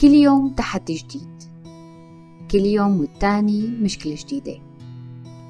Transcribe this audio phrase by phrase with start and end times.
[0.00, 1.42] كل يوم تحدي جديد
[2.50, 4.58] كل يوم والتاني مشكلة جديدة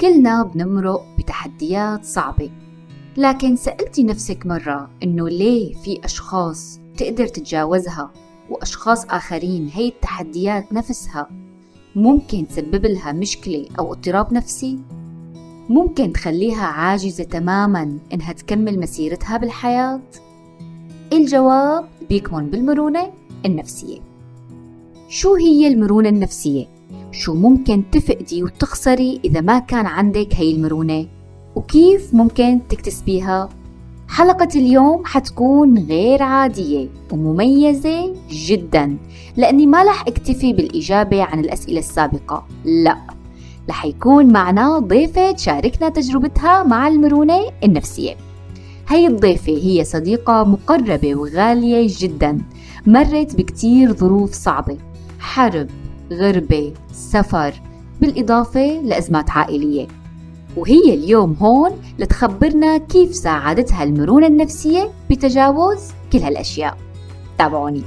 [0.00, 2.50] كلنا بنمرق بتحديات صعبة
[3.16, 8.10] لكن سألتي نفسك مرة إنه ليه في أشخاص تقدر تتجاوزها
[8.50, 11.28] وأشخاص آخرين هي التحديات نفسها
[11.96, 14.78] ممكن تسبب لها مشكلة أو اضطراب نفسي؟
[15.68, 20.00] ممكن تخليها عاجزة تماما إنها تكمل مسيرتها بالحياة؟
[21.12, 23.12] الجواب بيكمن بالمرونة
[23.46, 24.07] النفسية
[25.10, 26.66] شو هي المرونة النفسية؟
[27.12, 31.06] شو ممكن تفقدي وتخسري إذا ما كان عندك هي المرونة؟
[31.56, 33.48] وكيف ممكن تكتسبيها؟
[34.08, 38.96] حلقة اليوم حتكون غير عادية ومميزة جدا
[39.36, 42.96] لأني ما رح أكتفي بالإجابة عن الأسئلة السابقة لا
[43.70, 48.16] رح يكون معنا ضيفة تشاركنا تجربتها مع المرونة النفسية
[48.88, 52.38] هي الضيفة هي صديقة مقربة وغالية جدا
[52.86, 54.76] مرت بكتير ظروف صعبة
[55.18, 55.68] حرب
[56.12, 57.54] غربة سفر
[58.00, 59.86] بالإضافة لأزمات عائلية.
[60.56, 65.80] وهي اليوم هون لتخبرنا كيف ساعدتها المرونة النفسية بتجاوز
[66.12, 66.78] كل هالأشياء.
[67.38, 67.82] تابعوني.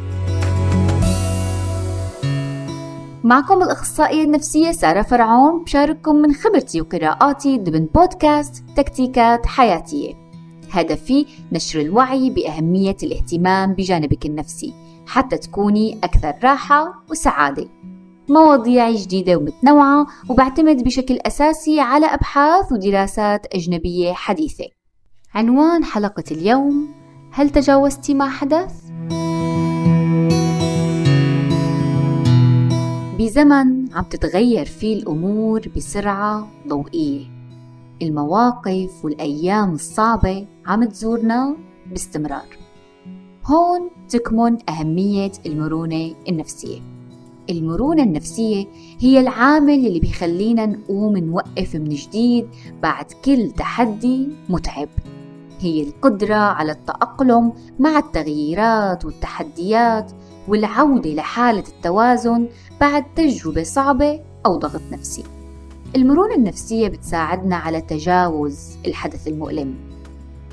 [3.23, 10.14] معكم الأخصائية النفسية سارة فرعون بشارككم من خبرتي وقراءاتي ضمن بودكاست تكتيكات حياتية.
[10.72, 14.73] هدفي نشر الوعي بأهمية الاهتمام بجانبك النفسي.
[15.07, 17.67] حتى تكوني أكثر راحة وسعادة.
[18.30, 24.66] مواضيع جديدة ومتنوعة وبعتمد بشكل أساسي على أبحاث ودراسات أجنبية حديثة.
[25.35, 26.93] عنوان حلقة اليوم
[27.31, 28.73] هل تجاوزتي ما حدث؟
[33.19, 37.25] بزمن عم تتغير فيه الأمور بسرعة ضوئية.
[38.02, 41.55] المواقف والأيام الصعبة عم تزورنا
[41.89, 42.61] باستمرار.
[43.45, 46.80] هون تكمن أهمية المرونة النفسية.
[47.50, 48.66] المرونة النفسية
[49.00, 52.48] هي العامل اللي بيخلينا نقوم نوقف من جديد
[52.82, 54.89] بعد كل تحدي متعب.
[55.60, 60.11] هي القدرة على التأقلم مع التغييرات والتحديات
[60.48, 62.48] والعودة لحالة التوازن
[62.82, 65.23] بعد تجربة صعبة أو ضغط نفسي.
[65.95, 69.76] المرونة النفسية بتساعدنا على تجاوز الحدث المؤلم.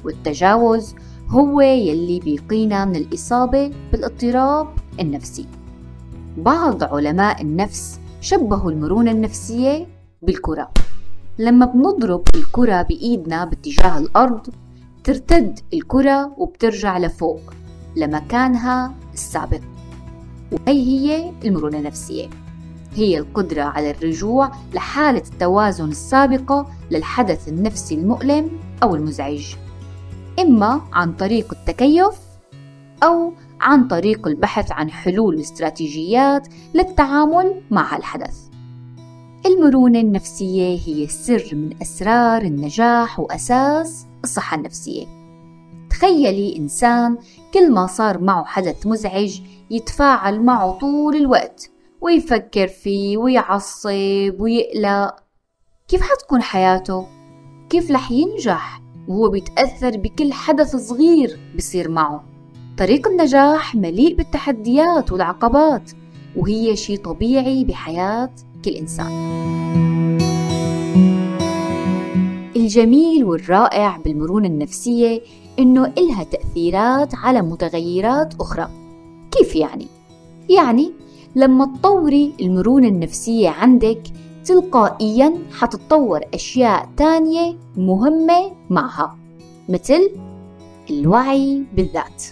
[0.05, 0.95] والتجاوز
[1.31, 4.69] هو يلي بيقينا من الإصابة بالاضطراب
[5.01, 5.47] النفسي.
[6.37, 9.87] بعض علماء النفس شبهوا المرونة النفسية
[10.23, 10.71] بالكرة.
[11.39, 14.47] لما بنضرب الكرة بإيدنا باتجاه الأرض
[15.05, 17.41] ترتد الكرة وبترجع لفوق
[17.97, 19.61] لمكانها السابق.
[20.53, 22.29] وهي هي المرونة النفسية.
[22.95, 28.51] هي القدرة على الرجوع لحالة التوازن السابقة للحدث النفسي المؤلم
[28.83, 29.55] أو المزعج.
[30.39, 32.15] إما عن طريق التكيف
[33.03, 38.49] أو عن طريق البحث عن حلول استراتيجيات للتعامل مع الحدث.
[39.47, 45.07] المرونة النفسية هي سر من أسرار النجاح وأساس الصحة النفسية.
[45.91, 47.19] تخيلي إنسان
[47.55, 51.71] كل ما صار معه حدث مزعج يتفاعل معه طول الوقت
[52.01, 55.15] ويفكر فيه ويعصب ويقلق.
[55.89, 57.07] كيف حتكون حياته؟
[57.71, 62.25] كيف رح ينجح؟ وهو بيتأثر بكل حدث صغير بصير معه.
[62.79, 65.91] طريق النجاح مليء بالتحديات والعقبات
[66.37, 68.31] وهي شيء طبيعي بحياة
[68.65, 69.39] كل إنسان.
[72.57, 75.21] الجميل والرائع بالمرونة النفسية
[75.59, 78.69] إنه إلها تأثيرات على متغيرات أخرى.
[79.31, 79.87] كيف يعني؟
[80.51, 80.93] يعني
[81.37, 84.03] لما تطوري المرونة النفسية عندك
[84.49, 89.17] تلقائيا حتتطور أشياء تانية مهمة معها
[89.69, 90.11] مثل
[90.91, 92.25] الوعي بالذات.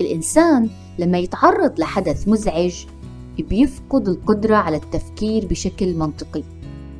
[0.00, 2.84] الإنسان لما يتعرض لحدث مزعج
[3.38, 6.42] بيفقد القدرة على التفكير بشكل منطقي.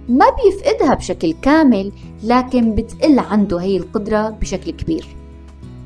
[0.09, 1.93] ما بيفقدها بشكل كامل
[2.25, 5.07] لكن بتقل عنده هي القدرة بشكل كبير.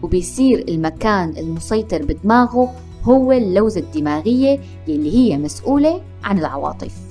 [0.02, 2.74] وبيصير المكان المسيطر بدماغه
[3.04, 7.09] هو اللوزة الدماغية يلي هي مسؤولة عن العواطف.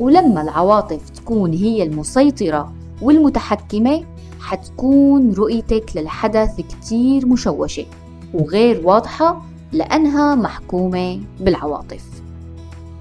[0.00, 2.72] ولما العواطف تكون هي المسيطرة
[3.02, 4.04] والمتحكمة
[4.40, 7.86] حتكون رؤيتك للحدث كتير مشوشة
[8.34, 12.04] وغير واضحة لأنها محكومة بالعواطف.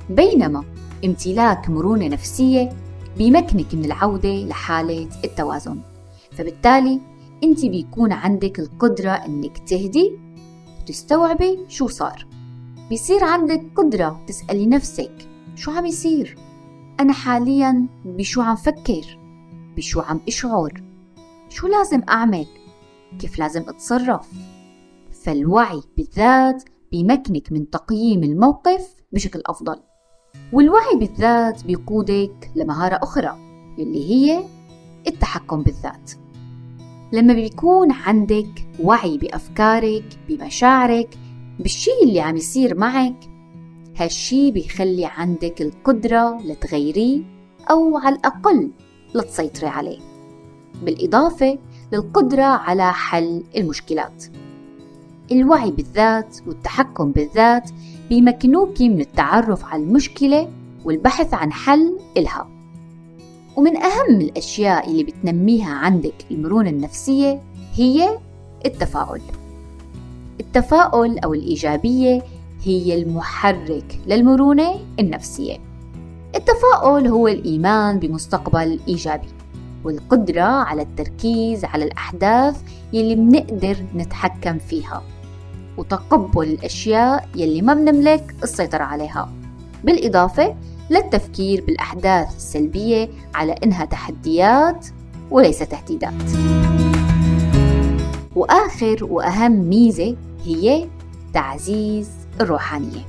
[0.10, 0.64] بينما
[1.06, 2.70] امتلاك مرونة نفسية
[3.18, 5.80] بيمكنك من العودة لحالة التوازن.
[6.32, 7.00] فبالتالي
[7.44, 10.12] أنت بيكون عندك القدرة إنك تهدي
[10.82, 12.28] وتستوعبي شو صار.
[12.90, 16.38] بيصير عندك قدرة تسألي نفسك شو عم يصير؟
[17.00, 19.20] أنا حاليا بشو عم فكر
[19.78, 20.84] بشو عم أشعر
[21.50, 22.46] شو لازم أعمل
[23.20, 24.32] كيف لازم أتصرف؟
[25.24, 29.80] فالوعي بالذات بيمكنك من تقييم الموقف بشكل أفضل
[30.54, 33.38] والوعي بالذات بيقودك لمهارة أخرى
[33.80, 34.44] اللي هي
[35.08, 36.12] التحكم بالذات.
[37.14, 41.18] لما بيكون عندك وعي بأفكارك بمشاعرك
[41.60, 43.35] بالشي اللي عم يصير معك
[43.98, 47.22] هالشي بيخلي عندك القدرة لتغيريه؟
[47.72, 48.72] أو على الأقل
[49.16, 50.00] لتسيطري عليه.
[50.84, 51.58] بالإضافة
[51.94, 54.26] للقدرة على حل المشكلات.
[55.32, 57.70] الوعي بالذات والتحكم بالذات
[58.10, 60.50] بيمكنوك من التعرف على المشكلة
[60.86, 62.50] والبحث عن حل إلها.
[63.56, 67.42] ومن أهم الأشياء اللي بتنميها عندك المرونة النفسية
[67.74, 68.20] هي
[68.66, 69.22] التفاؤل.
[70.40, 72.24] التفاؤل أو الإيجابية
[72.66, 75.58] هي المحرك للمرونة النفسية.
[76.36, 79.28] التفاؤل هو الإيمان بمستقبل إيجابي
[79.84, 82.62] والقدرة على التركيز على الأحداث
[82.94, 85.04] يلي منقدر نتحكم فيها
[85.78, 89.30] وتقبل الأشياء يلي ما بنملك السيطرة عليها.
[89.84, 90.56] بالإضافة
[90.90, 94.88] للتفكير بالأحداث السلبية على إنها تحديات
[95.32, 96.14] وليس تهديدات.
[98.36, 100.16] وآخر وأهم ميزة
[100.46, 100.88] هي
[101.34, 103.06] تعزيز الروحانية.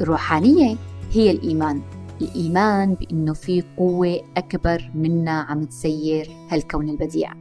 [0.00, 0.76] الروحانية
[1.12, 1.82] هي الإيمان.
[2.22, 7.32] الإيمان بأنه في قوة أكبر منا عم تسير هالكون البديع.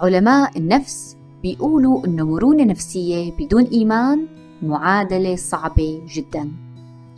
[0.00, 4.26] علماء النفس بيقولوا أنه مرونة نفسية بدون إيمان
[4.62, 6.52] معادلة صعبة جدا.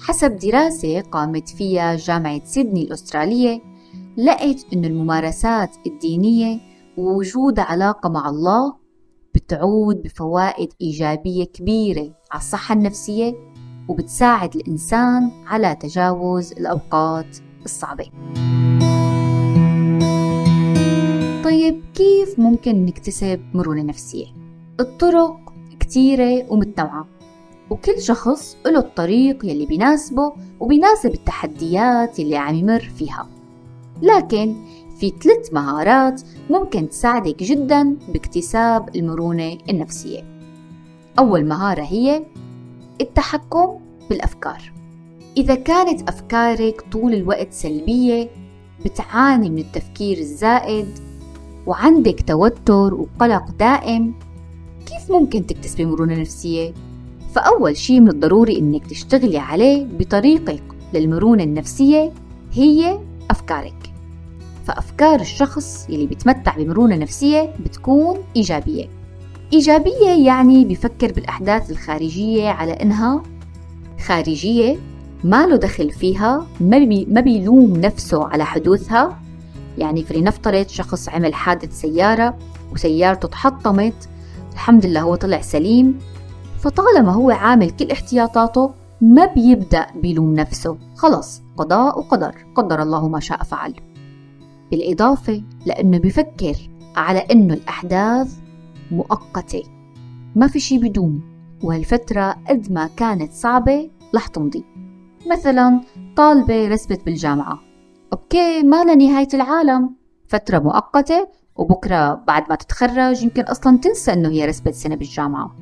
[0.00, 3.60] حسب دراسة قامت فيها جامعة سيدني الأسترالية
[4.16, 6.60] لقت أن الممارسات الدينية
[6.96, 8.83] ووجود علاقة مع الله
[9.44, 13.34] بتعود بفوائد إيجابية كبيرة على الصحة النفسية
[13.88, 18.04] وبتساعد الإنسان على تجاوز الأوقات الصعبة
[21.44, 24.26] طيب كيف ممكن نكتسب مرونة نفسية؟
[24.80, 25.36] الطرق
[25.80, 27.06] كتيرة ومتنوعة
[27.70, 33.28] وكل شخص له الطريق يلي بيناسبه وبيناسب التحديات يلي عم يمر فيها
[34.02, 34.56] لكن
[34.96, 40.24] في ثلاث مهارات ممكن تساعدك جدا باكتساب المرونة النفسية.
[41.18, 42.24] أول مهارة هي
[43.00, 43.78] التحكم
[44.10, 44.72] بالأفكار.
[45.36, 48.30] إذا كانت أفكارك طول الوقت سلبية
[48.84, 50.98] بتعاني من التفكير الزائد
[51.66, 54.14] وعندك توتر وقلق دائم
[54.86, 56.74] كيف ممكن تكتسبي مرونة نفسية؟
[57.34, 60.62] فأول شيء من الضروري إنك تشتغلي عليه بطريقك
[60.94, 62.12] للمرونة النفسية
[62.52, 63.00] هي
[63.30, 63.93] أفكارك.
[64.64, 68.88] فأفكار الشخص اللي بيتمتع بمرونة نفسية بتكون إيجابية.
[69.52, 73.22] إيجابية يعني بفكر بالأحداث الخارجية على إنها
[74.06, 74.76] خارجية
[75.24, 79.20] ما له دخل فيها ما, بي ما بيلوم نفسه على حدوثها.
[79.78, 82.38] يعني فلنفترض شخص عمل حادث سيارة
[82.72, 84.08] وسيارته تحطمت
[84.52, 85.98] الحمد لله هو طلع سليم.
[86.58, 88.70] فطالما هو عامل كل احتياطاته
[89.00, 90.76] ما بيبدأ بيلوم نفسه.
[90.96, 92.34] خلص قضاء وقدر.
[92.54, 93.74] قدر الله ما شاء فعل.
[94.74, 96.56] بالإضافة لأنه بفكر
[96.96, 98.38] على أنه الأحداث
[98.90, 99.62] مؤقتة.
[100.36, 101.20] ما في شي بدوم
[101.62, 104.64] وهالفترة قد ما كانت صعبة رح تمضي.
[105.30, 105.80] مثلا
[106.16, 107.58] طالبة رسبت بالجامعة.
[108.12, 109.90] أوكي ما لنهاية العالم.
[110.28, 115.56] فترة مؤقتة وبكرة بعد ما تتخرج يمكن أصلا تنسى أنه هي رسبت سنة بالجامعة.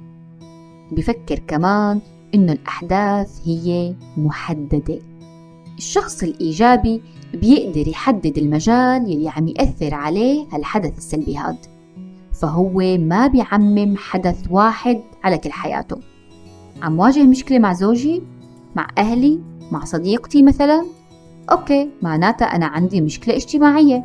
[0.93, 2.01] بفكر كمان
[2.35, 4.99] إنه الأحداث هي محددة.
[5.79, 7.03] الشخص الإيجابي
[7.35, 11.57] بيقدر يحدد المجال يلي عم يأثر عليه هالحدث السلبي هاد
[12.33, 15.97] فهو ما بيعمم حدث واحد على كل حياته.
[16.83, 18.23] عم واجه مشكلة مع زوجي
[18.77, 20.87] مع أهلي مع صديقتي مثلا؟
[21.51, 24.05] okay معناتها أنا عندي مشكلة اجتماعية.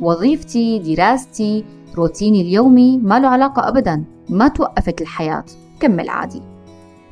[0.00, 1.64] وظيفتي دراستي
[1.96, 5.44] روتيني اليومي ما له علاقة أبدا ما توقفت الحياة.
[5.80, 6.42] كمل عادي.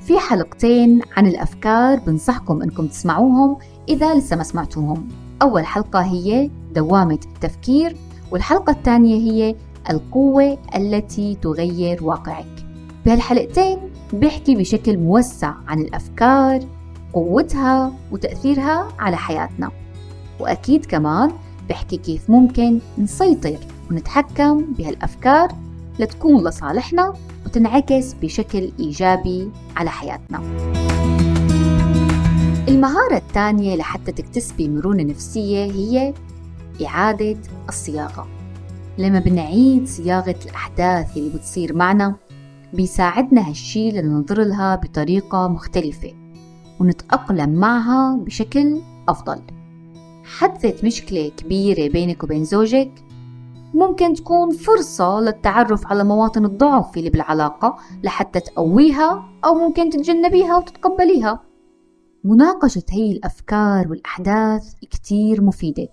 [0.06, 3.58] في حلقتين عن الأفكار بنصحكم أنكم تسمعوهم
[3.88, 5.08] إذا لسه ما سمعتوهم.
[5.42, 7.96] أول حلقة هي دوامة التفكير
[8.30, 9.54] والحلقة الثانية هي
[9.90, 12.66] القوة التي تغير واقعك.
[13.06, 13.78] بهالحلقتين
[14.12, 16.60] بحكي بشكل موسع عن الأفكار
[17.12, 19.70] قوتها وتأثيرها على حياتنا.
[20.40, 21.32] وأكيد كمان
[21.68, 23.58] بحكي كيف ممكن نسيطر
[23.90, 25.48] ونتحكم بهالأفكار
[25.98, 27.14] لتكون لصالحنا
[27.46, 30.42] وتنعكس بشكل إيجابي على حياتنا.
[32.68, 36.14] المهارة الثانية لحتى تكتسبي مرونة نفسية هي
[36.86, 37.36] إعادة
[37.68, 38.26] الصياغة.
[38.98, 42.14] لما بنعيد صياغة الأحداث اللي بتصير معنا
[42.72, 46.12] بيساعدنا هالشي لننظر لها بطريقة مختلفة
[46.80, 49.40] ونتأقلم معها بشكل أفضل.
[50.38, 52.90] حدثت مشكلة كبيرة بينك وبين زوجك
[53.74, 61.40] ممكن تكون فرصة للتعرف على مواطن الضعف اللي بالعلاقة لحتى تقويها أو ممكن تتجنبيها وتتقبليها.
[62.24, 65.88] مناقشة هي الأفكار والأحداث كتير مفيدة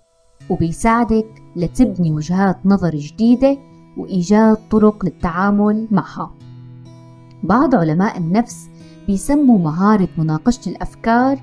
[0.50, 3.58] وبيساعدك لتبني وجهات نظر جديدة
[3.96, 6.34] وإيجاد طرق للتعامل معها.
[7.42, 8.68] بعض علماء النفس
[9.06, 11.36] بيسموا مهارة مناقشة الأفكار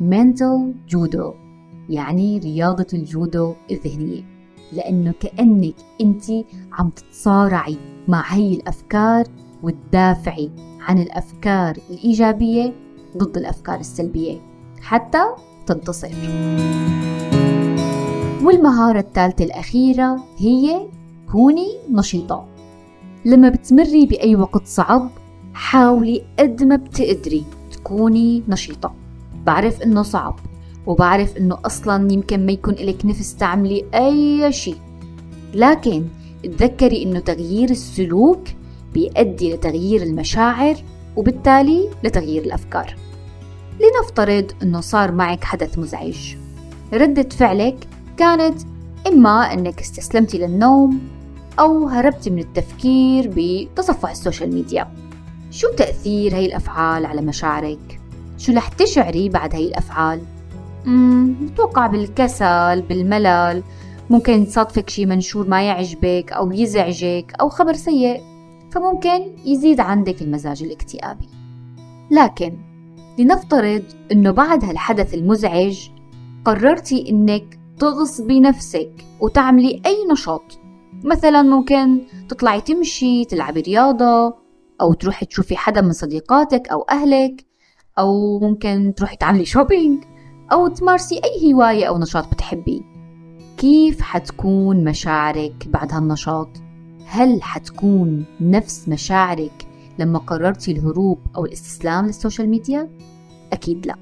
[0.00, 1.34] mental judo
[1.88, 4.35] يعني رياضة الجودو الذهنية.
[4.72, 6.24] لأنه كأنك أنت
[6.72, 7.76] عم تتصارعي
[8.08, 9.24] مع هي الأفكار
[9.62, 12.74] وتدافعي عن الأفكار الإيجابية
[13.16, 14.40] ضد الأفكار السلبية.
[14.80, 15.22] حتى
[15.66, 16.10] تنتصر.
[18.42, 20.86] والمهارة الثالثة الأخيرة هي
[21.32, 22.46] كوني نشيطة.
[23.24, 25.10] لما بتمري بأي وقت صعب
[25.54, 28.94] حاولي قد ما بتقدري تكوني نشيطة.
[29.46, 30.36] بعرف إنه صعب.
[30.86, 34.76] وبعرف إنه أصلا يمكن ما يكون إلك نفس تعملي أي شيء
[35.54, 36.04] لكن
[36.42, 38.48] تذكري إنه تغيير السلوك
[38.94, 40.76] بيؤدي لتغيير المشاعر
[41.16, 42.96] وبالتالي لتغيير الأفكار
[43.80, 46.36] لنفترض أنه صار معك حدث مزعج
[46.92, 48.62] ردة فعلك كانت
[49.06, 51.00] إما أنك استسلمتي للنوم
[51.58, 54.88] أو هربتي من التفكير بتصفح ال social media
[55.50, 58.00] شو تأثير هاي الأفعال على مشاعرك؟
[58.38, 60.20] شو رح تشعري بعد هاي الأفعال؟
[61.40, 63.62] بتوقع بالكسل بالملل.
[64.10, 68.22] ممكن تصادفك شي منشور ما يعجبك أو يزعجك أو خبر سيء
[68.72, 71.28] فممكن يزيد عندك المزاج الاكتئابي.
[72.10, 72.58] لكن
[73.18, 75.88] لنفترض أنه بعد هالحدث المزعج
[76.44, 80.58] قررتي أنك تغصبي نفسك وتعملي أي نشاط.
[81.04, 84.34] مثلا ممكن تطلعي تمشي تلعبي رياضة
[84.80, 87.44] أو تروحي تشوفي حدا من صديقاتك أو أهلك
[87.98, 90.04] أو ممكن تروحي تعملي shopping
[90.52, 92.80] أو تمارسي أي هواية أو نشاط بتحبيه
[93.56, 96.48] كيف حتكون مشاعرك بعد هالنشاط؟
[97.06, 99.66] هل حتكون نفس مشاعرك
[99.98, 102.90] لما قررتي الهروب أو الاستسلام لل social media؟
[103.52, 103.96] أكيد لأ.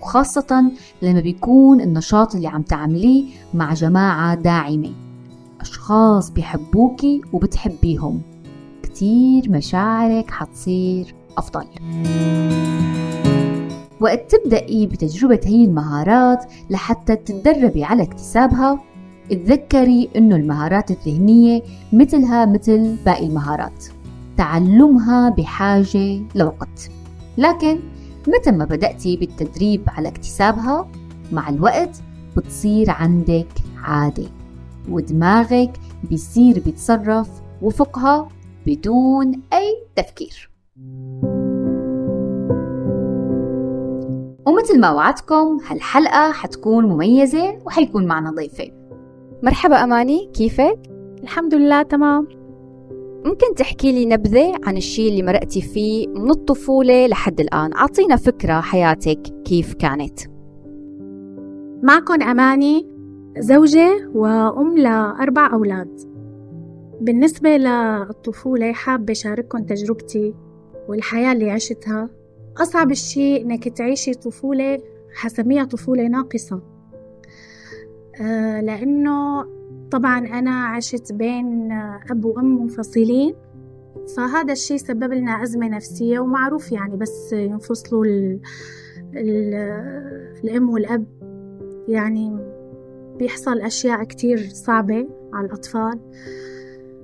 [0.00, 0.72] وخاصة
[1.02, 4.92] لما بيكون النشاط اللي عم تعمليه مع جماعة داعمة.
[5.60, 8.22] أشخاص بيحبوكي وبتحبيهم.
[8.82, 11.66] كتير مشاعرك حتصير أفضل.
[14.00, 18.80] وقت تبدأي بتجربة هي المهارات لحتى تتدربي على اكتسابها.
[19.30, 21.62] تذكري إنه المهارات الذهنية
[21.92, 23.84] مثلها مثل باقي المهارات.
[24.36, 26.90] تعلمها بحاجة لوقت.
[27.38, 27.78] لكن
[28.28, 30.88] متى ما بدأتي بالتدريب على اكتسابها
[31.32, 32.02] مع الوقت
[32.36, 34.26] بتصير عندك عادة.
[34.88, 37.28] ودماغك بيصير بيتصرف
[37.62, 38.28] وفقها
[38.66, 40.50] بدون أي تفكير.
[44.46, 48.70] ومثل ما وعدتكم هالحلقة حتكون مميزة وحيكون معنا ضيفة.
[49.42, 50.78] مرحبا أماني كيفك؟
[51.22, 52.28] الحمد لله تمام.
[53.24, 58.60] ممكن تحكي لي نبذة عن الشيء اللي مرقتي فيه من الطفولة لحد الآن؟ أعطينا فكرة
[58.60, 60.20] حياتك كيف كانت.
[61.82, 62.88] معكم أماني
[63.38, 66.00] زوجة وأم لأربع أولاد.
[67.00, 70.34] بالنسبة للطفولة حابة شارككم تجربتي
[70.88, 72.10] والحياة اللي عشتها.
[72.56, 74.82] أصعب الشيء إنك تعيشي طفولة
[75.14, 76.62] حسميها طفولة ناقصة.
[78.20, 79.46] أه لأنه
[79.90, 81.72] طبعا أنا عشت بين
[82.10, 83.34] أب وأم منفصلين
[84.16, 88.40] فهذا الشيء سبب لنا أزمة نفسية ومعروف يعني بس ينفصلوا ال
[89.14, 89.54] ال
[90.44, 91.06] الأم والأب.
[91.88, 92.38] يعني
[93.18, 96.00] بيحصل أشياء كتير صعبة على الأطفال.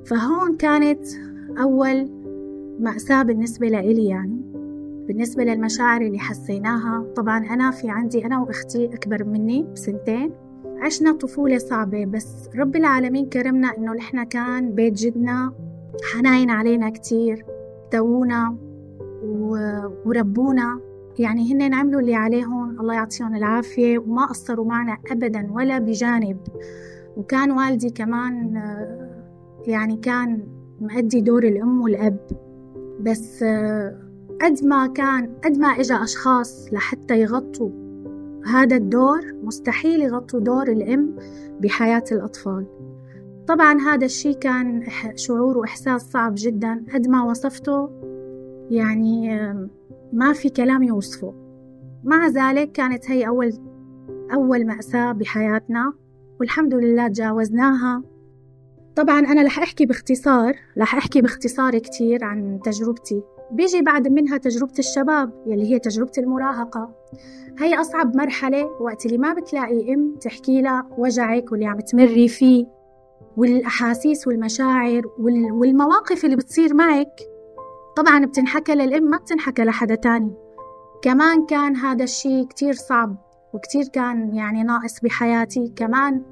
[0.05, 1.07] فهون كانت
[1.59, 2.11] أول
[2.81, 4.42] مأساة بالنسبة لإلي يعني.
[5.07, 10.33] بالنسبة للمشاعر اللي حسيناها طبعا أنا في عندي أنا وأختي أكبر مني بسنتين.
[10.81, 15.53] عشنا طفولة صعبة بس رب العالمين كرمنا إنه نحن كان بيت جدنا
[16.13, 17.45] حناين علينا كتير
[17.91, 18.57] توونا
[20.07, 20.81] وربونا.
[21.19, 26.37] يعني هن عملوا اللي عليهم الله يعطيهم العافية وما قصروا معنا أبدا ولا بجانب.
[27.17, 28.63] وكان والدي كمان
[29.67, 30.47] يعني كان
[30.81, 32.27] مأدي دور الأم والأب.
[33.01, 33.45] بس
[34.43, 37.71] قد ما كان قد ما إجا أشخاص لحتى يغطوا
[38.47, 41.17] هذا الدور مستحيل يغطوا دور الأم
[41.61, 42.67] بحياة الأطفال.
[43.49, 46.85] طبعا هذا الشيء كان شعور وإحساس صعب جدا.
[46.95, 47.91] قد ما وصفته
[48.71, 49.39] يعني
[50.13, 51.35] ما في كلام يوصفه.
[52.05, 53.53] مع ذلك كانت هي أول
[54.35, 55.93] أول مأساة بحياتنا
[56.41, 58.03] والحمد لله تجاوزناها.
[58.97, 63.23] طبعا أنا رح أحكي باختصار رح أحكي باختصار كتير عن تجربتي.
[63.53, 66.91] بيجي بعد منها تجربة الشباب يلي هي تجربة المراهقة.
[67.59, 72.67] هي أصعب مرحلة وقت اللي ما بتلاقي أم تحكي لها وجعك واللي عم تمري فيه
[73.37, 75.03] والأحاسيس والمشاعر
[75.53, 77.21] والمواقف اللي بتصير معك.
[77.97, 80.33] طبعا بتنحكى للأم ما بتنحكى لحدا تاني.
[81.03, 83.17] كمان كان هذا الشيء كتير صعب
[83.53, 85.73] وكتير كان يعني ناقص بحياتي.
[85.77, 86.23] كمان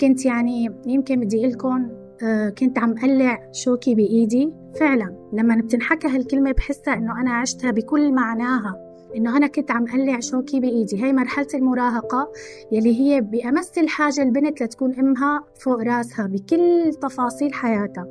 [0.00, 1.88] كنت يعني يمكن بدي لكم
[2.22, 4.52] آه، كنت عم قلع شوكي بإيدي.
[4.80, 8.76] فعلا لما بتنحكى هالكلمة بحسها إنه أنا عشتها بكل معناها.
[9.16, 11.04] إنه أنا كنت عم قلع شوكي بإيدي.
[11.04, 12.32] هي مرحلة المراهقة
[12.72, 18.06] يلي هي بأمس الحاجة البنت لتكون أمها فوق راسها بكل تفاصيل حياتها.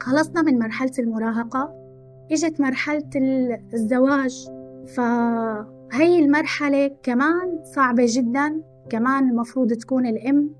[0.00, 1.74] خلصنا من مرحلة المراهقة
[2.32, 3.10] إجت مرحلة
[3.74, 4.48] الزواج.
[4.96, 8.62] فهي المرحلة كمان صعبة جدا.
[8.90, 10.50] كمان المفروض تكون الأم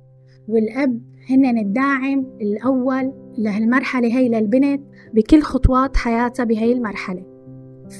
[0.48, 4.82] والأب هن الداعم الأول لهالمرحلة هي للبنت.
[5.14, 7.24] بكل خطوات حياتها بهي المرحلة.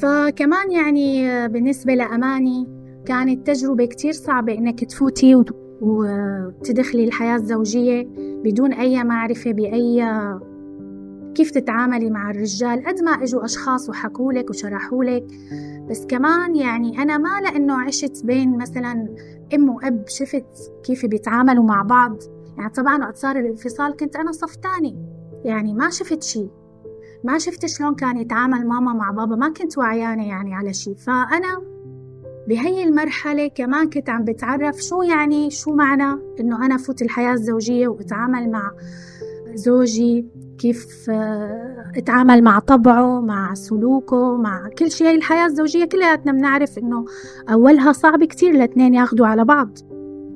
[0.02, 2.68] فكمان يعني بالنسبة لأماني
[3.06, 5.44] كانت تجربة كتير صعبة إنك تفوتي
[5.80, 8.08] وتدخلي الحياة الزوجية
[8.44, 10.20] بدون أي معرفة بأي
[11.34, 15.26] كيف تتعاملي مع الرجال قد ما إجوا أشخاص وحكوا لك وشرحوا لك
[15.90, 19.14] بس كمان يعني أنا ما لأنه عشت بين مثلا
[19.54, 22.16] أم وأب شفت كيف بيتعاملوا مع بعض.
[22.58, 24.96] يعني طبعا وقت صار الانفصال كنت أنا صف تاني.
[25.44, 26.50] يعني ما شفت شيء.
[27.24, 31.62] ما شفت شلون كان يتعامل ماما مع بابا ما كنت وعيانة يعني على شيء فأنا
[32.48, 37.88] بهي المرحلة كمان كنت عم بتعرف شو يعني شو معنى إنه أنا فوت الحياة الزوجية
[37.88, 38.72] وأتعامل مع
[39.54, 40.26] زوجي
[40.58, 45.10] كيف آه، أتعامل مع طبعه مع سلوكه مع كل شيء.
[45.10, 47.04] الحياة الزوجية كلياتنا بنعرف إنه
[47.50, 49.78] أولها صعب كتير الاثنين ياخدوا على بعض.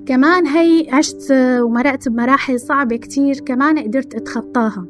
[0.06, 4.86] كمان هي عشت ومرقت بمراحل صعبة كتير كمان قدرت أتخطاها.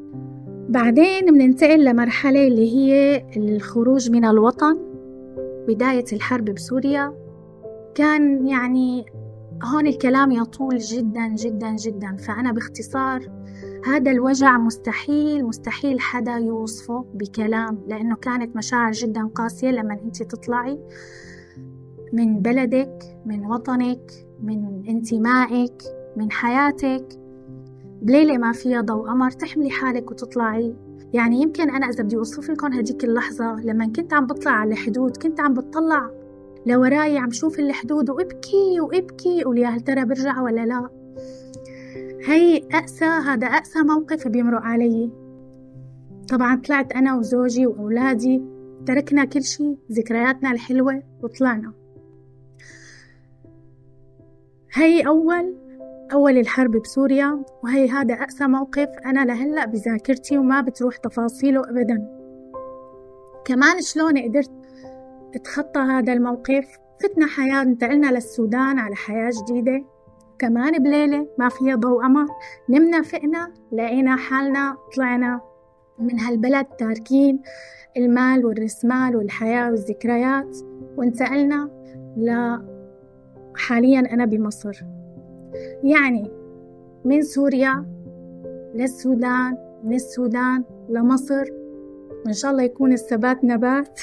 [0.68, 4.78] بعدين بننتقل لمرحلة اللي هي الخروج من الوطن
[5.68, 7.14] بداية الحرب بسوريا.
[7.94, 9.06] كان يعني
[9.64, 12.16] هون الكلام يطول جدا جدا جدا.
[12.16, 13.30] فأنا باختصار
[13.86, 20.78] هذا الوجع مستحيل مستحيل حدا يوصفه بكلام لأنه كانت مشاعر جدا قاسية لما أنت تطلعي
[22.12, 25.82] من بلدك من وطنك من انتمائك
[26.16, 27.23] من حياتك.
[28.04, 30.74] بليلة ما فيها ضوء قمر تحملي حالك وتطلعي.
[31.12, 35.16] يعني يمكن أنا إذا بدي أوصف لكم هديك اللحظة لما كنت عم بطلع على الحدود
[35.16, 36.10] كنت عم بتطلع
[36.66, 40.88] لوراي عم شوف الحدود وإبكي وإبكي قول يا هل ترى برجع ولا لا.
[42.26, 45.10] هي أقسى هذا أقسى موقف بيمرق علي.
[46.28, 48.42] طبعا طلعت أنا وزوجي وأولادي
[48.86, 51.72] تركنا كل شي ذكرياتنا الحلوة وطلعنا.
[54.72, 55.63] هي أول
[56.12, 62.08] أول الحرب بسوريا وهي هذا أقسى موقف أنا لهلأ بذاكرتي وما بتروح تفاصيله أبدا.
[63.44, 64.52] كمان شلون قدرت
[65.34, 69.84] أتخطى هذا الموقف؟ فتنا حياة انتقلنا للسودان على حياة جديدة.
[70.38, 72.26] كمان بليلة ما فيها ضوء قمر
[72.68, 75.40] نمنا فقنا لقينا حالنا طلعنا
[75.98, 77.42] من هالبلد تاركين
[77.96, 80.56] المال والرسمال والحياة والذكريات
[80.96, 81.70] وانتقلنا
[82.16, 82.58] ل
[83.56, 84.93] حاليا أنا بمصر.
[85.82, 86.30] يعني
[87.04, 87.84] من سوريا
[88.74, 91.44] للسودان من السودان لمصر.
[92.26, 94.00] وإن شاء الله يكون الثبات نبات.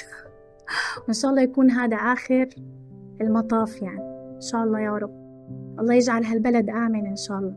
[1.03, 2.49] وإن شاء الله يكون هذا آخر
[3.21, 4.01] المطاف يعني.
[4.35, 5.21] إن شاء الله يا رب.
[5.79, 7.55] الله يجعل هالبلد آمن إن شاء الله.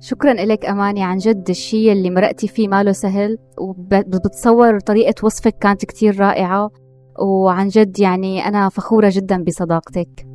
[0.00, 5.84] شكرا لك أماني عن جد الشيء اللي مرقتي فيه ماله سهل وبتصور طريقة وصفك كانت
[5.84, 6.70] كتير رائعة
[7.18, 10.26] وعن جد يعني أنا فخورة جدا بصداقتك.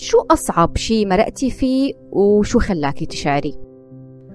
[0.00, 3.54] شو أصعب شيء مرقتي فيه وشو خلاكي تشعري؟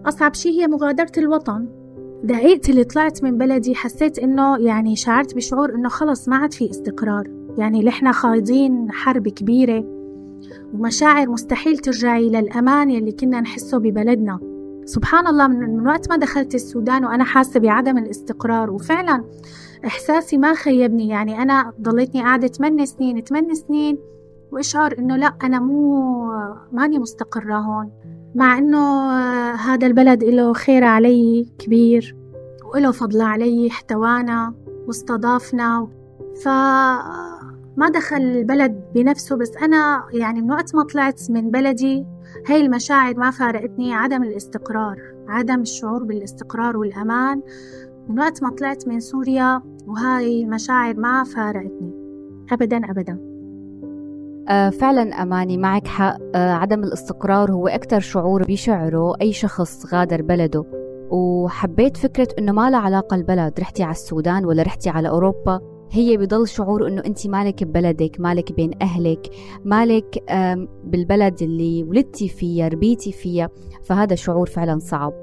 [0.06, 1.68] أصعب شيء هي مغادرة الوطن.
[2.24, 6.70] دقيقة اللي طلعت من بلدي حسيت إنه يعني شعرت بشعور إنه خلص ما عاد في
[6.70, 7.24] استقرار.
[7.58, 9.86] يعني نحن خايضين حرب كبيرة
[10.74, 14.40] ومشاعر مستحيل ترجعي للأمان يلي كنا نحسه ببلدنا.
[14.86, 19.24] سبحان الله من وقت ما دخلت السودان وأنا حاسة بعدم الاستقرار وفعلا
[19.86, 21.08] إحساسي ما خيبني.
[21.08, 23.98] يعني أنا ضليتني قاعدة 8 سنين 8 سنين
[24.52, 26.26] وإشعار إنه لا أنا مو
[26.72, 27.92] ماني مستقرة هون.
[28.36, 29.12] مع إنه
[29.54, 32.16] هذا البلد له خير علي كبير
[32.74, 34.54] وله فضل علي احتوانا
[34.88, 35.88] واستضافنا
[36.44, 36.48] ف
[37.78, 42.06] ما دخل البلد بنفسه بس أنا يعني من وقت ما طلعت من بلدي
[42.48, 43.94] هاي المشاعر ما فارقتني.
[43.94, 47.42] عدم الاستقرار عدم الشعور بالاستقرار والأمان.
[48.10, 51.94] من وقت ما طلعت من سوريا وهاي المشاعر ما فارقتني.
[52.52, 53.35] أبدا أبدا.
[54.50, 56.18] آه فعلا أماني معك حق.
[56.36, 60.66] آه عدم الاستقرار هو أكثر شعور بيشعره أي شخص غادر بلده.
[61.12, 65.60] وحبيت فكرة إنه ما لها علاقة البلد رحتي على السودان ولا رحتي على أوروبا.
[65.92, 69.30] هي بضل شعور إنه انت مالك ببلدك مالك بين أهلك
[69.66, 70.24] مالك
[70.84, 73.50] بالبلد اللي ولدتي فيها ربيتي فيها.
[73.84, 75.14] فهذا شعور فعلا صعب.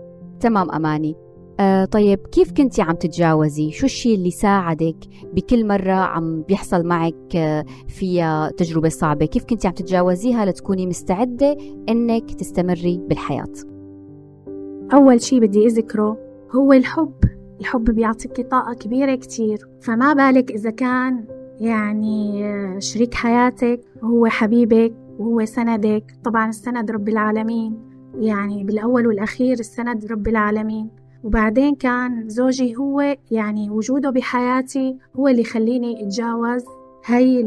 [0.40, 1.16] تمام أماني.
[1.62, 4.96] آه طيب كيف كنتي عم تتجاوزي؟ شو الشيء اللي ساعدك
[5.34, 11.56] بكل مرة عم بيحصل معك آه فيها تجربة صعبة؟ كيف كنتي عم تتجاوزيها لتكوني مستعدة
[11.88, 13.52] إنك تستمري بالحياة؟
[14.92, 16.18] أول شيء بدي أذكره
[16.50, 17.14] هو الحب
[17.60, 21.24] الحب بيعطيك طاقة كبيرة كتير فما بالك إذا كان
[21.60, 27.78] يعني آه، شريك حياتك هو حبيبك وهو سندك طبعا السند رب العالمين
[28.14, 35.40] يعني بالأول والأخير السند رب العالمين وبعدين كان زوجي هو يعني وجوده بحياتي هو اللي
[35.40, 36.64] يخليني أتجاوز
[37.06, 37.40] هاي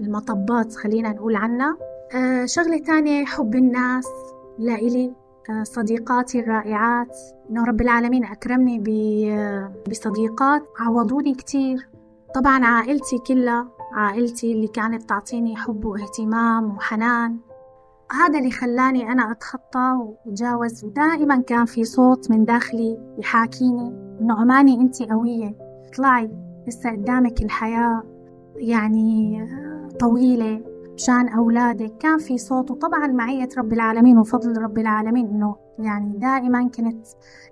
[0.00, 1.76] المطبات خلينا نقول عنها.
[2.14, 4.06] آه شغلة تانية حب الناس
[4.58, 5.12] لإلي.
[5.50, 7.16] آه صديقاتي الرائعات.
[7.50, 8.78] إنه رب العالمين أكرمني
[9.90, 10.62] بصديقات.
[10.80, 11.88] عوضوني كتير.
[12.34, 17.36] طبعا عائلتي كلها عائلتي اللي كانت تعطيني حب واهتمام وحنان.
[18.12, 20.84] هذا اللي خلاني أنا أتخطى وأتجاوز.
[20.84, 23.88] ودائما كان في صوت من داخلي يحاكيني
[24.20, 25.56] إنه أماني أنت قوية
[25.88, 26.30] اطلعي
[26.68, 28.02] لسه قدامك الحياة
[28.56, 29.44] يعني
[30.00, 31.96] طويلة مشان أولادك.
[31.98, 37.06] كان في صوت وطبعا معية رب العالمين وفضل رب العالمين إنه يعني دائما كنت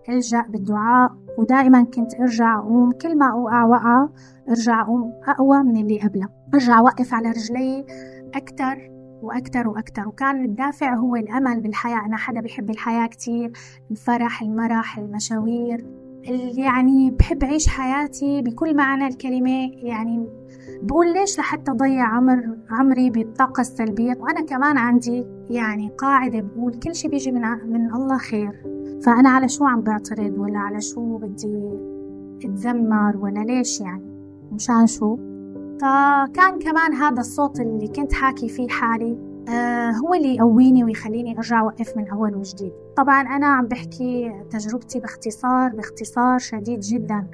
[0.08, 2.92] ألجأ بالدعاء ودائما كنت أرجع أقوم.
[2.92, 4.12] كل ما أوقع وقعة
[4.48, 7.86] أرجع أقوم أقوى من اللي قبلها أرجع أوقف على رجلي
[8.34, 8.97] أكتر.
[9.22, 10.08] وأكتر وأكتر.
[10.08, 12.06] وكان الدافع هو الأمل بالحياة.
[12.06, 13.52] أنا حدا بحب الحياة كتير.
[13.90, 15.86] الفرح المرح المشاوير.
[16.56, 19.70] يعني بحب أعيش حياتي بكل معنى الكلمة.
[19.74, 20.26] يعني
[20.82, 26.94] بقول ليش لحتى ضيع عمر عمري بالطاقة السلبية؟ وأنا كمان عندي يعني قاعدة بقول كل
[26.94, 28.52] شي بيجي من, من الله خير.
[29.04, 31.70] فأنا على شو عم بعترض؟ ولا على شو بدي
[32.44, 34.02] أتذمر؟ ولا ليش يعني؟
[34.52, 35.27] مشان شو؟
[35.80, 41.60] فكان كمان هذا الصوت اللي كنت حاكي فيه حالي آه هو اللي يقويني ويخليني أرجع
[41.60, 42.72] أوقف من أول وجديد.
[42.96, 47.26] طبعا أنا عم بحكي تجربتي باختصار باختصار شديد جدا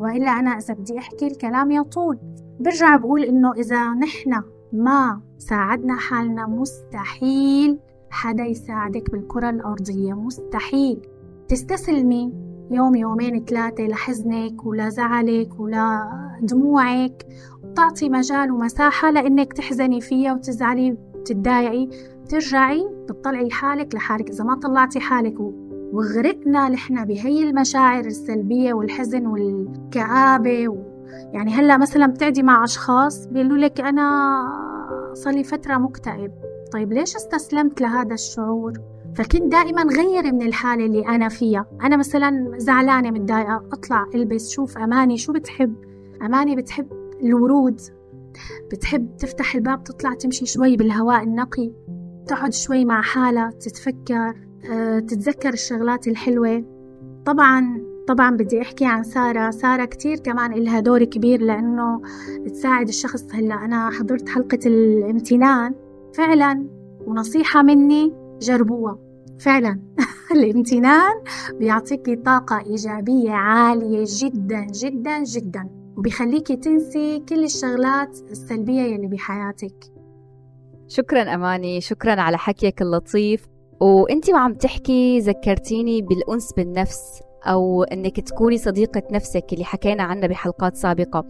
[0.00, 2.18] وإلا أنا إذا بدي أحكي الكلام يطول.
[2.60, 7.78] برجع بقول إنه إذا نحن ما ساعدنا حالنا مستحيل
[8.10, 11.06] حدا يساعدك بالكرة الأرضية مستحيل.
[11.48, 12.32] تستسلمي
[12.70, 17.26] يوم يومين ثلاثة لحزنك ولزعلك ولدموعك
[17.76, 21.88] تعطي مجال ومساحة لأنك تحزني فيها وتزعلي وتتضايقي.
[22.28, 24.30] ترجعي بتطلعي حالك لحالك.
[24.30, 25.34] إذا ما طلعتي حالك
[25.92, 30.76] وغرقنا نحن بهي المشاعر السلبية والحزن والكآبة و...
[31.32, 34.42] يعني هلأ مثلا بتعدي مع أشخاص بيقولوا لك أنا
[35.12, 36.32] صار لي فترة مكتئب.
[36.72, 38.72] طيب ليش استسلمت لهذا الشعور؟
[39.14, 41.66] فكنت دائما غير من الحالة اللي أنا فيها.
[41.82, 43.64] أنا مثلا زعلانة متضايقة.
[43.72, 45.74] أطلع ألبس شوف أماني شو بتحب؟
[46.22, 47.80] أماني بتحب الورود.
[48.72, 51.72] بتحب تفتح الباب تطلع تمشي شوي بالهواء النقي
[52.26, 54.34] تقعد شوي مع حالها تتفكر
[54.70, 56.64] أه، تتذكر الشغلات الحلوة.
[57.26, 59.50] طبعا طبعا بدي أحكي عن سارة.
[59.50, 62.00] سارة كتير كمان إلها دور كبير لأنه
[62.46, 63.24] تساعد الشخص.
[63.32, 65.74] هلأ أنا حضرت حلقة الامتنان.
[66.14, 66.66] فعلا
[67.06, 68.98] ونصيحة مني جربوها.
[69.38, 69.80] فعلا.
[70.34, 71.12] الامتنان
[71.58, 75.81] بيعطيكي طاقة إيجابية عالية جدا جدا جدا.
[75.96, 79.92] وبيخليكي تنسي كل الشغلات السلبية يلي بحياتك.
[80.88, 83.46] شكرا أماني شكرا على حكيك اللطيف.
[83.80, 90.76] وانت وعم تحكي ذكرتيني بالأنس بالنفس أو أنك تكوني صديقة نفسك اللي حكينا عنها بحلقات
[90.76, 91.24] سابقة.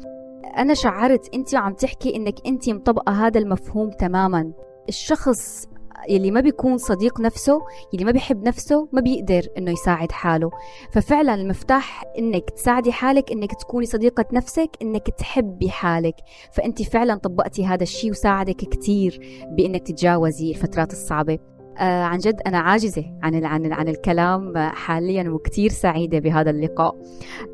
[0.58, 4.52] أنا شعرت أنت وعم تحكي أنك أنت مطبقة هذا المفهوم تماما.
[4.88, 5.66] الشخص
[6.08, 7.60] يلي ما بيكون صديق نفسه
[7.92, 10.50] يلي ما بيحب نفسه ما بيقدر إنه يساعد حاله.
[10.92, 16.14] ففعلا المفتاح إنك تساعدي حالك إنك تكوني صديقة نفسك إنك تحبي حالك.
[16.52, 19.20] فأنت فعلا طبقتي هذا الشيء وساعدك كثير
[19.56, 21.38] بإنك تتجاوزي الفترات الصعبة.
[21.78, 26.96] آه عن جد أنا عاجزة عن عن عن الكلام حاليا وكثير سعيدة بهذا اللقاء.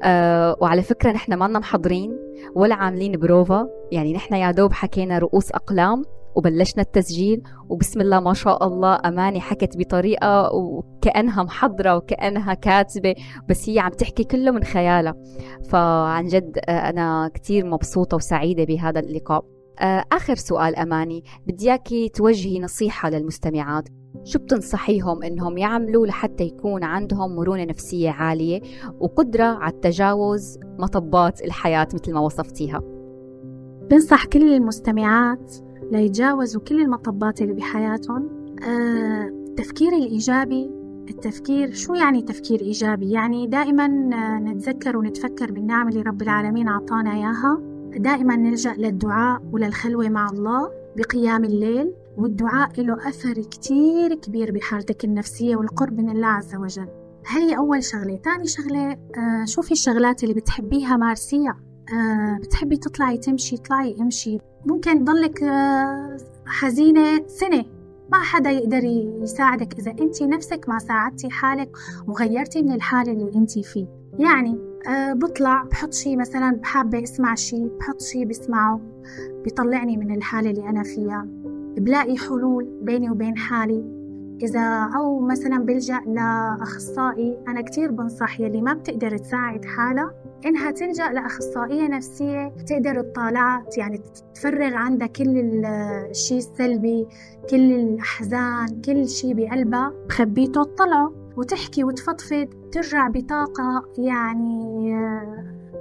[0.02, 2.18] آه وعلى فكرة نحن ما محضرين
[2.54, 3.68] ولا عاملين بروفا.
[3.92, 6.04] يعني نحن يا دوب حكينا رؤوس أقلام.
[6.34, 13.14] وبلشنا التسجيل وبسم الله ما شاء الله أماني حكت بطريقة وكأنها محضرة وكأنها كاتبة
[13.48, 15.14] بس هي عم تحكي كله من خيالها.
[15.68, 19.44] فعن جد آه، أنا كتير مبسوطة وسعيدة بهذا اللقاء.
[19.80, 23.88] آه، آخر سؤال أماني بدي إياكي توجهي نصيحة للمستمعات.
[24.24, 28.60] شو بتنصحيهم إنهم يعملوا لحتى يكون عندهم مرونة نفسية عالية
[29.00, 32.80] وقدرة على التجاوز مطبات الحياة مثل ما وصفتيها؟
[33.90, 35.54] بنصح كل المستمعات
[35.92, 38.28] ليتجاوزوا كل المطبات اللي بحياتهم.
[38.62, 40.70] آه، التفكير الإيجابي
[41.10, 47.14] التفكير شو يعني تفكير إيجابي؟ يعني دائما آه، نتذكر ونتفكر بالنعم اللي رب العالمين أعطانا
[47.14, 47.60] إياها.
[47.96, 55.56] دائما نلجأ للدعاء وللخلوة مع الله بقيام الليل والدعاء له أثر كتير كبير بحالتك النفسية
[55.56, 56.88] والقرب من الله عز وجل.
[57.26, 58.16] هي أول شغلة.
[58.16, 61.56] تاني شغلة آه شوفي الشغلات اللي بتحبيها مارسيها
[61.92, 64.38] آه بتحبي تطلعي تمشي طلعي امشي.
[64.68, 67.64] ممكن تضلك آه حزينة سنة.
[68.12, 68.84] ما حدا يقدر
[69.22, 71.76] يساعدك إذا أنت نفسك ما ساعدتي حالك
[72.06, 73.86] وغيرتي من الحالة اللي أنت فيه.
[74.18, 78.80] يعني أه بطلع بحط شي مثلا بحابة أسمع شي بحط شي بسمعه
[79.44, 81.26] بيطلعني من الحالة اللي أنا فيها.
[81.76, 83.98] بلاقي حلول بيني وبين حالي.
[84.42, 90.14] إذا أو مثلا بلجأ لأخصائي أنا كتير بنصح يلي ما بتقدر تساعد حالها
[90.46, 94.00] إنها تلجأ لأخصائية نفسية تقدر تطالعها يعني
[94.34, 95.64] تفرغ عندها كل
[96.10, 97.06] الشيء السلبي
[97.50, 99.92] كل الأحزان كل شيء بقلبها.
[100.08, 104.94] بخبيته تطلعه وتحكي وتفضفض ترجع بطاقة يعني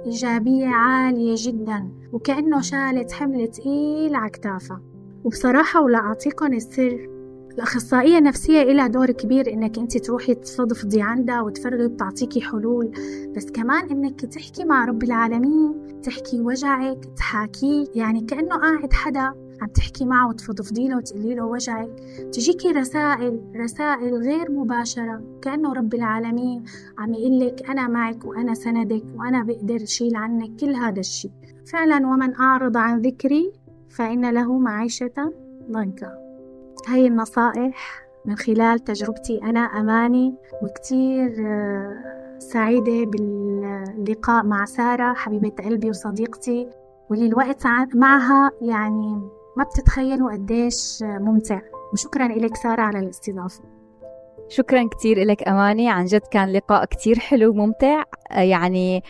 [0.06, 4.82] إيجابية عالية جدا وكأنه شالت حمل تقيل على كتافها.
[5.24, 7.17] وبصراحة ولا أعطيكم السر.
[7.58, 12.92] الأخصائية النفسية لها دور كبير إنك أنت تروحي تفضفضي عندها وتفرغي وتعطيكي حلول.
[13.36, 17.86] بس كمان إنك تحكي مع رب العالمين تحكي وجعك تحاكيه.
[17.94, 21.88] يعني كأنه قاعد حدا عم تحكي معه وتفضفضي له وتقولي له وجعك.
[22.32, 25.22] تجيكي رسائل رسائل غير مباشرة.
[25.42, 26.64] كأنه رب العالمين
[26.98, 31.30] عم يقول لك أنا معك وأنا سندك وأنا بقدر شيل عنك كل هذا الشيء.
[31.66, 33.52] فعلا ومن أعرض عن ذكري
[33.88, 35.32] فإن له معيشة
[35.70, 36.27] ضنكا.
[36.88, 45.88] هاي النصائح من خلال تجربتي أنا أماني وكتير آه، سعيدة باللقاء مع سارة حبيبة قلبي
[45.90, 46.68] وصديقتي.
[47.10, 49.20] واللي الوقت معها يعني
[49.56, 51.60] ما بتتخيلوا قديش ممتع.
[51.92, 53.62] وشكرا لك سارة على الاستضافة.
[54.48, 55.90] شكرا كثير لك أماني.
[55.90, 58.02] عن جد كان لقاء كثير حلو وممتع.
[58.30, 59.02] يعني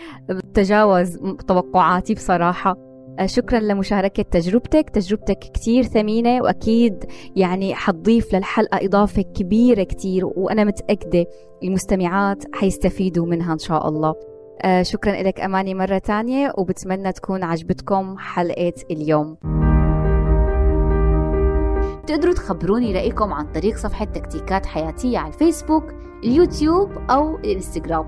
[0.55, 1.17] تجاوز
[1.49, 2.71] توقعاتي بصراحة.
[2.71, 2.88] آه،
[3.26, 4.90] شكرا لمشاركة تجربتك.
[4.90, 7.04] تجربتك كتير ثمينة وأكيد
[7.37, 11.26] يعني حتضيف للحلقة إضافة كبيرة كتير وأنا متأكدة
[11.62, 14.14] المستمعات حيستفيدوا منها إن شاء الله.
[14.62, 19.37] آه، شكرا لك أماني مرة تانية وبتمنى تكون عجبتكم حلقة اليوم.
[22.07, 25.85] تقدروا تخبروني رأيكم عن طريق صفحة تكتيكات حياتية على الفيسبوك
[26.24, 28.07] اليوتيوب أو الإنستغرام.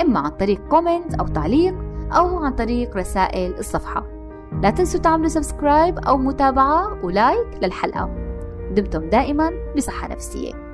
[0.00, 1.74] إما عن طريق comment أو تعليق
[2.12, 4.17] أو عن طريق رسائل الصفحة.
[4.62, 8.10] لا تنسوا تعملوا subscribe أو متابعة و like للحلقة.
[8.70, 10.67] دمتم دائما بصحة نفسية.